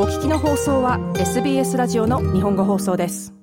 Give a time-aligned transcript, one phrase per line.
[0.00, 3.34] お聞きの放送は SBS ラジオの日本語放送です。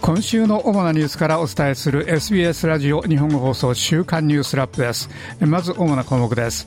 [0.00, 5.10] 今週の主なニュースからお伝えする SBS ラジオ日本語放送週刊ニュースラップです。
[5.40, 6.66] まず主な項目です。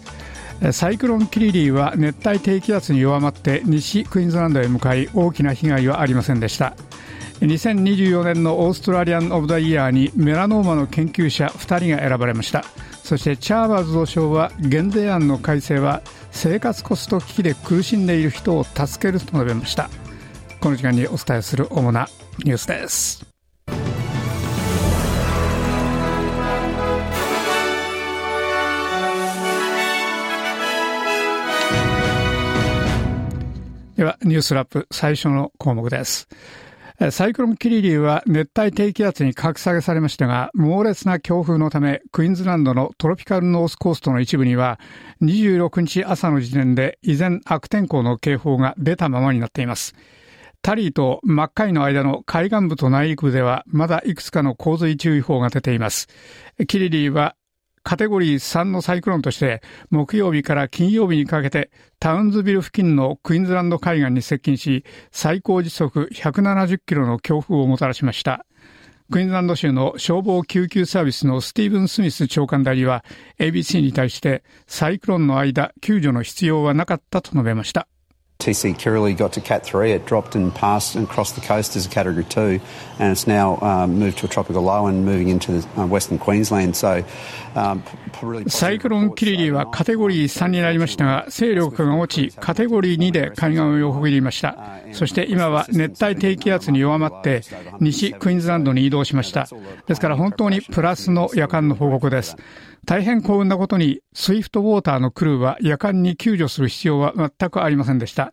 [0.72, 6.76] サイクロンキリリーは熱帯低気圧に弱まって西クイーンズランドへ向かい大きな被害はありませんでした。
[7.40, 12.66] 2024年のオーストラリアン・オブ・ザ・イヤーにメラノーマの研究者2人が選ばれました。
[13.04, 19.90] そしてチャーバーズ同賞は減税案の改正は生活コスト危機で苦しんでいる人を助けると述べました。
[20.60, 22.10] この時間にお伝えする主な
[22.44, 23.26] ニュースです。
[33.96, 36.28] ではニュースラップ最初の項目です。
[37.12, 44.80] サイクロンキリリーは熱帯低気圧に格下げされましたが、猛烈な強風のため、クイーンズランドのトロピカルノースコーストの一部には、
[45.22, 49.94] 26日朝の時点で依然悪天候の警報が出たままになっています。
[50.64, 56.08] タリーとマッカイの間の海岸部と内陸部ではまだいくつかの洪水注意報が出ています。
[56.68, 57.37] キリリーは
[57.88, 61.72] カテゴリー3のサイクロンとして木曜日から金曜日にかけて
[62.02, 68.46] タウンズビル付近のクイーンズランド海岸に接近し最高時速170キロの強風をもたらしました。
[69.10, 73.06] クイーンズランド州の消防救急サービスのスティーブン・スミス長官代理は
[73.40, 77.88] ABC に対してサイクロンの間救助の必要はなかったと述べました。
[78.40, 81.90] TC Kirrily got to Cat 3, it dropped and passed and crossed the coast as a
[81.90, 82.60] Category 2,
[83.00, 86.20] and it's now um, moved to a tropical low and moving into the, uh, western
[86.20, 86.76] Queensland.
[86.76, 87.04] So,
[87.56, 87.84] um,
[88.48, 94.58] サイクロンキリリはカテゴリー3になりましたが、勢力が落ち、カテゴリー2で海岸を横切りました。
[94.92, 97.42] そして今は熱帯低気圧に弱まって、
[97.80, 99.48] 西クイーンズランドに移動しました。
[99.86, 102.36] ですから本当にプラスの夜間の報告です。
[102.88, 108.32] 大変幸運なことに、スイフトウォーターのクルーは夜間に救助する必要は全くありませんでした。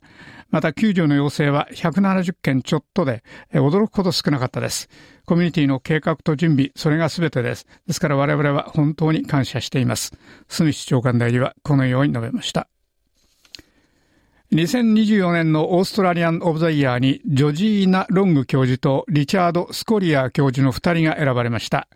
[0.50, 4.88] また救助の要請は170件ちょっとで、驚くほど少なかったです。
[5.26, 7.66] コミュニティの計画と準備、それが全てです。
[7.88, 10.12] ですから我々は本当に感謝しています。
[10.46, 12.68] スミス長官代理はこのように述べました。
[14.54, 21.88] 2024年のオーストラリアン・オブ・ザ・イヤーにジョジーナ・ロング教授とリチャード・スコリアー教授の2人が選ばれました。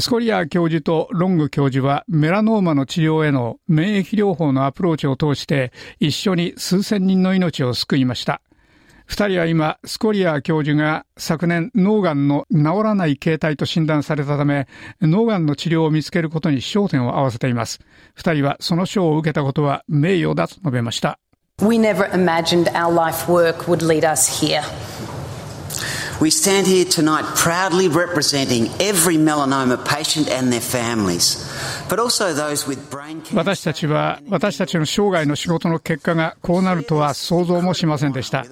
[0.00, 8.42] スコリアー教授とロング教授はメラノーマの治療への免疫療法のアプローチを通して一緒に数千人の命を救いました。
[9.06, 14.66] 二人は今、スコリアー教授が昨年脳がんの治らない形態と診断されたため、
[15.00, 17.78] 脳がんの治療を見つけることに焦点を合わせています。
[18.16, 21.20] 二人はその賞を受けたことは名誉だと述べました。
[21.62, 24.64] We never imagined our life work would lead us here.
[26.20, 31.48] We stand here tonight proudly representing every melanoma patient and their families.
[33.34, 38.46] 私たちは私たちの生涯の仕事の結果がこうなるとは想像もしませんでした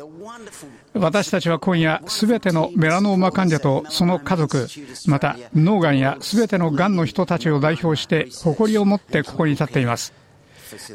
[0.93, 4.67] 私たちは今夜すべてのメラノーマ患者とその家族
[5.07, 10.13] また脳がんやすべてのがんの人たちを代表して誇りを持ってここに立っています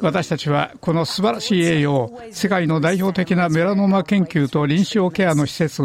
[0.02, 5.84] 私たちはこの素晴らしい栄誉を世界の代表的なメラノーマ研究と臨床ケアの施設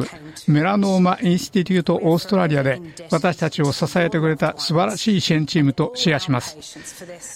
[0.49, 2.81] メラノーマインスティテュートオーストラリアで
[3.11, 6.57] 私たちを支えてくれた素晴らしい支援チームとシェアします。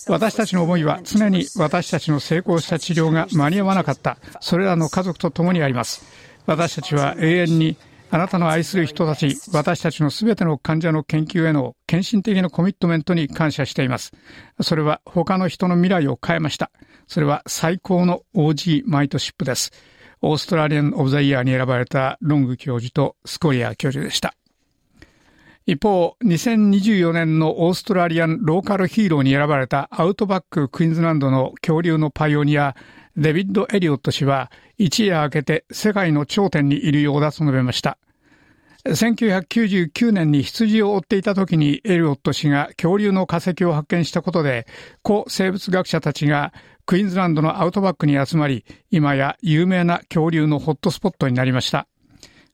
[0.08, 4.18] 私たちの思いは常に私たちの成功した治療が間に合わなかった。
[4.40, 6.04] それらの家族と共にあります。
[6.46, 7.76] 私たちは永遠に
[8.14, 14.12] あなたの愛する人たち、私たちのすべての患者の研究への献身的なコミットメントに感謝しています。
[14.60, 16.70] それは他の人の未来を変えました。
[17.08, 19.72] それは最高の OG マイトシップです。
[20.22, 24.32] オーストラリアン・オブ・ザ・イヤーに選ばれたロング教授とスコリア教授でした。
[25.66, 32.76] 一方、2024年のオーストラリアンローカルヒーローに選ばれたアウトバック・クイーンズランドの恐竜のパイオニア、
[33.16, 37.98] デビッド・エリオット氏は一夜明けて世界の頂点にいるようだと述べました。
[38.86, 44.66] 1999年に羊を追っていた時にエリオット氏が恐竜の化石を発見したことで、
[45.02, 46.52] 古生物学者たちが
[46.84, 51.86] クイーンズランドのアウトバックに集まり、今や有名な恐竜のホットスポットになりました。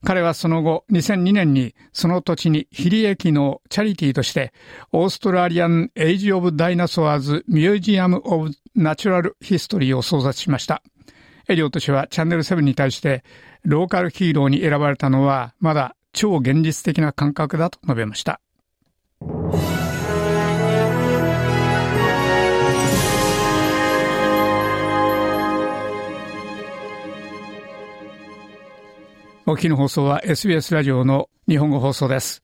[0.05, 4.53] 彼はその後、2002年にその土地に非利益のチャリティーとして、
[4.93, 10.81] オーストラリアン・エイジ・オブ・ダイナソアーズ・ミュージアム・オブ・ナチュラル・ヒストリーを創設しました。
[11.49, 13.25] エリオット氏はチャンネル7に対して、
[13.63, 18.39] ローカルヒーローに選ばれたのは、まだ超現実的な感覚だと述べました。
[29.47, 32.41] お聞きの放送は SBS ラジオの日本語放送です。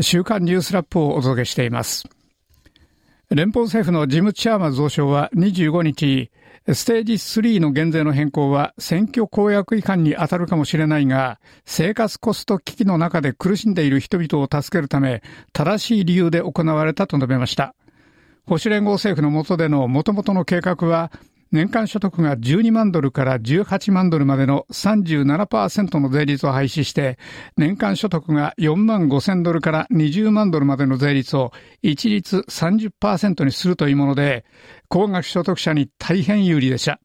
[0.00, 2.08] 週刊ニュースラップをお届けしています。
[3.30, 6.31] 連邦政府のジム・チャーマー増相は25日、
[6.68, 15.22] ステージ3の減税の変更は選挙公約違反に当たるかもしれないが、生活コスト危機の中で苦しんでいる人々を助けるため、
[15.52, 17.74] 正しい理由で行われたと述べました。
[18.46, 21.10] 保守連合政府の下での元々の計画は、
[21.52, 27.18] 年間所得が12万ドルから18万ドルまでの37%の税率を廃止して、
[27.58, 31.52] 年間所得が4万5千ドルから20万ドルまでの税率を
[31.82, 34.46] 一律30%にするというもので、
[34.88, 37.00] 高額所得者に大変有利でした。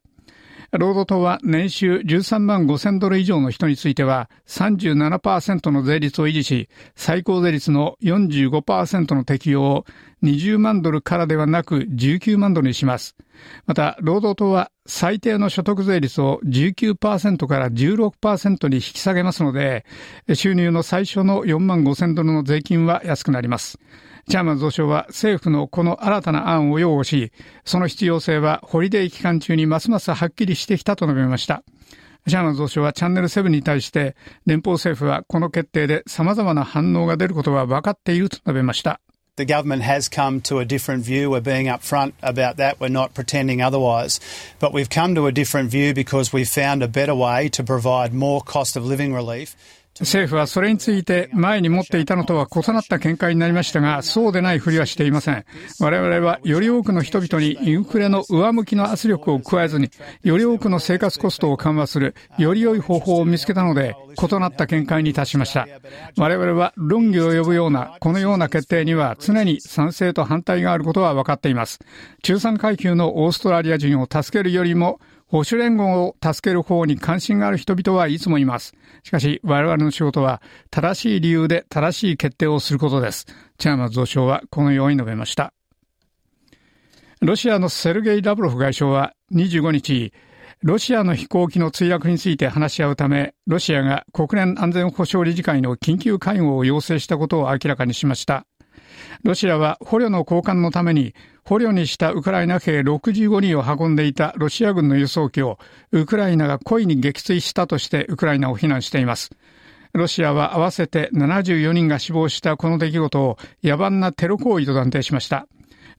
[0.72, 9.86] 労働党は年収13万5千ドル以上の人については37%の税率を維持し、最高税率の45%の適用を
[10.24, 13.16] 20万ドルからではなく19万ドルにします。
[13.66, 19.86] また、労働党は最低の所得税率を19%から16%に引き下げますので、
[20.34, 23.80] 収入の最初の4万5千ドルの税金は安くなります。
[24.30, 27.32] チャーマン増相は政府のこの新たな案を擁護し、
[27.64, 31.64] その必要性はホリデー期間中にますますはっきりしてきたと述べました。
[32.28, 39.00] シャーマン増相はチャンネル7に対して、連邦政府はこの決定で様々な反応が出ることは分かっていると述べました。
[39.38, 41.30] The government has come to a different view.
[41.30, 42.80] We're being upfront about that.
[42.80, 44.20] We're not pretending otherwise.
[44.60, 48.14] But we've come to a different view because we've found a better way to provide
[48.14, 49.56] more cost of living relief
[50.00, 55.46] 政府はそれについて前に持っていたのとは異なった見解になりましたが、そうでないふりはしていません。
[55.80, 59.90] 我々はより多くの人々にインフレの上向きの圧力を加えずに、
[60.24, 65.68] より多くの生活コストを緩和する、より良い方法を見つけたので、異なった見解に達しました。
[66.18, 71.80] 我々は論議を呼ぶような、このような決定には常に賛成と反対があることは分かっています。
[72.24, 78.74] 中産階級のオーストラリア人を助けるよりも、保守連合を助ける方に関心がある人々はいつもいます。
[79.04, 80.42] しかし、我々の仕事は、
[80.72, 83.26] 正しい理由で正しい決定をすることです。
[83.58, 85.54] チャーマー増相はこのように述べました。
[87.20, 90.14] ロシアのセルゲイ・ラブロフ外相は25日、
[90.64, 98.46] ロシアの飛行機の墜落について話し合うため、ロシアが国連安全保障理事会の緊急会合を要請したことを明らかにしました。
[99.24, 105.60] ロシアは捕虜の交換のために捕虜にしたウクライナ兵65人を運んでいたロシア軍の輸送機を
[105.92, 109.32] ウクライナが故意に撃墜したとしてウクライナを非難しています。
[109.94, 115.48] ロシアは合わせて74人が死亡したこの出来事を野蛮なテロ行為と断定しました。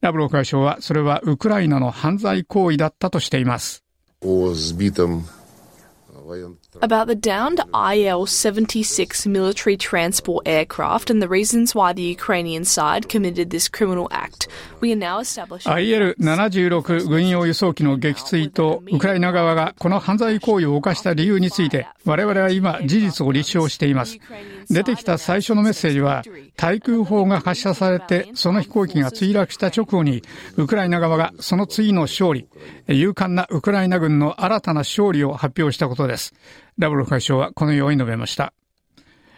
[0.01, 3.85] ラブロフ外相はそれはウクライナの犯罪行為だったとしています。
[6.83, 13.49] About the downed IL 76 military transport aircraft and the reasons why the Ukrainian side committed
[13.49, 14.49] this criminal act.
[14.81, 15.73] We are now establishing.
[15.73, 24.19] IL76 軍用輸送機の撃墜とウクライナ側がこの犯罪行為を犯した理由について我々は今事実を立証しています。
[24.69, 26.23] 出てきた最初のメッセージは
[26.57, 30.23] 対空砲が発射されてその飛行機が墜落した直後に
[30.57, 32.47] ウクライナ側がその次の勝利、
[32.89, 36.35] 勇敢なウクライナ軍の新たな勝利を発表したことです。
[36.79, 38.53] ラブロフ外相はこのように述べました。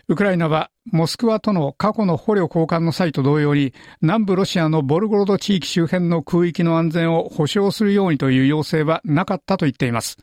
[0.08, 3.72] ウクライナはモスクワとの過去の捕虜交換の際と同様に
[4.02, 10.18] 南部ロシアのボルゴロド地域周辺の空域の安全を保障するようにという要請はなかったと言っています。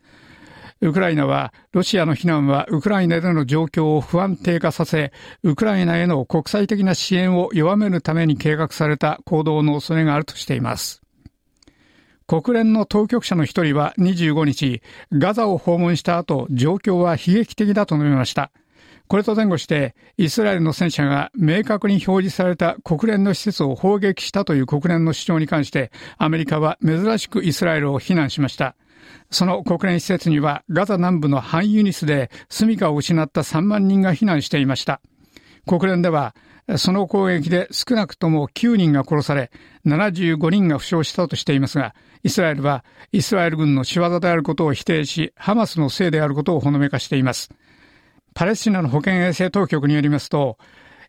[0.82, 5.12] ウクライナはロシアの非難はウクライナでの状況を不安定化させ、
[5.42, 11.02] ウクライナへの国際的な支援を弱めるために計画された行動の恐れがあるとしています。
[12.28, 14.82] 国連の当局者の一人は25日、
[15.14, 18.52] ガザを訪問した後、状況は悲劇的だと述べました。
[19.08, 28.76] これと前後して、イスラエルの戦車が明確に表示された国連の施設を砲撃したという国連の主張に関して、アメリカは珍しくイスラエルを非難しました。
[29.32, 35.00] その国連施設には、ガザ南部のハンユニスで住処を失った3万人が避難していました。
[35.66, 36.36] 国連では、
[36.76, 39.52] その攻撃で少なくとも9人が殺され、
[39.86, 42.84] 75人が負傷したとしていますが、イスラエルは
[43.14, 47.50] イスラエル軍の仕業であることを否定し、ハマスのせいであることをほのめかしています。
[48.34, 50.58] パレスチナの保健衛生当局によりますと、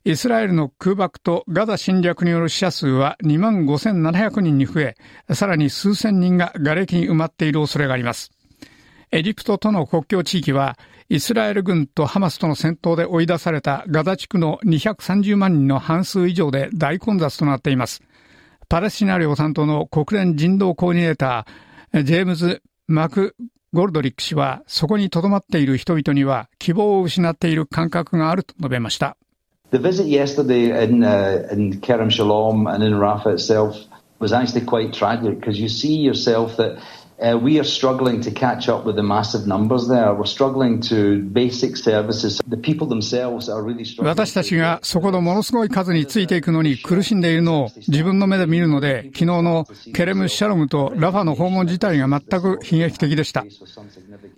[0.05, 4.97] イスラエルの空爆とガザ侵略による死者数は2万5700人に増え、
[5.35, 8.31] さらに数千人が瓦礫に埋まっている恐れがあります。
[9.11, 10.77] エジプトとの国境地域は、
[11.09, 18.03] イスラエル軍とハマスとの戦闘で追い出されたガザ地区の230万人の半数以上で大混雑となっています。
[18.69, 23.35] パレスチナ領担当の国連人道コーディネーター、ジェームズ・マク・
[23.73, 29.17] ゴルドリック氏は、そこに留まっている人々には希望を失っている感覚があると述べました。
[29.71, 33.75] The visit yesterday in, uh, in Kerem Shalom and in Rafah itself
[34.19, 36.79] was actually quite tragic because you see yourself that
[37.21, 40.15] Uh, we are struggling to catch up with the massive numbers there.
[40.15, 42.41] We're struggling to basic services.
[42.47, 44.09] The people themselves are really struggling.
[44.11, 53.45] 私たちがそこのものすごい数についていくのに苦しんでいるのを自分の目で見るので、昨日のケレム・シャロムとラファの訪問自体が全く悲劇的でした。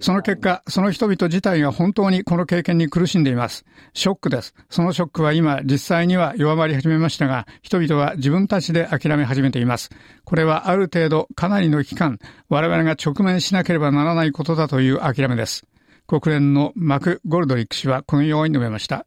[0.00, 3.66] その結果、その人々自体が本当にこの経験に苦しんでいます。
[3.92, 4.54] ショックです。
[4.70, 9.90] そのショックは今実際には弱まり始めましたが、人々は自分たちで諦め始めています。
[10.24, 12.18] これはある程度かなりの期間、
[12.48, 15.64] 我々々が直面しなければならないことだという諦めです。
[16.06, 19.06] 国連のマク・ゴルドリック氏はこのように述べました。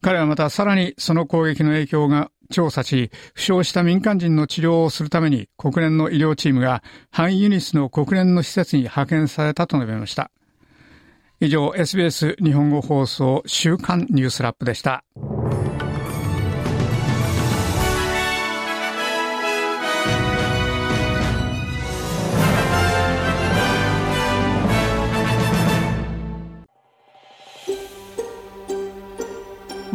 [0.00, 10.30] 彼はまたさらにその攻撃の影響が調査し、負傷した民間人の治療をするために国連の医療チームがハンユニスの国連の施設に派遣されたと述べました。
[11.40, 15.04] 以上、SBS 日本語放送週刊ニュースラップでした。